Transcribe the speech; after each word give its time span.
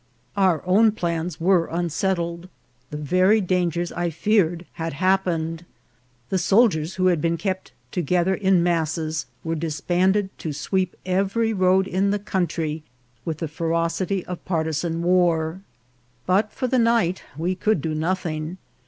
Our 0.35 0.65
own 0.65 0.93
plans 0.93 1.39
were 1.39 1.67
unsettled; 1.67 2.49
the 2.89 2.97
very 2.97 3.39
dangers 3.39 3.91
I 3.91 4.09
feared 4.09 4.65
had 4.73 4.93
happened; 4.93 5.63
the 6.29 6.39
soldiers, 6.39 6.95
who 6.95 7.05
had 7.05 7.21
been 7.21 7.37
kept 7.37 7.71
together 7.91 8.33
in 8.33 8.63
masses, 8.63 9.27
were 9.43 9.53
disbanded 9.53 10.35
to 10.39 10.53
sweep 10.53 10.95
every 11.05 11.53
road 11.53 11.85
in 11.85 12.09
the 12.09 12.17
country 12.17 12.81
with 13.25 13.37
the 13.37 13.47
ferocity 13.47 14.25
of 14.25 14.43
partisan 14.43 15.03
war. 15.03 15.61
But 16.25 16.51
for 16.51 16.65
the 16.65 16.79
night 16.79 17.21
we 17.37 17.53
could 17.53 17.79
do 17.79 17.93
nothing. 17.93 18.57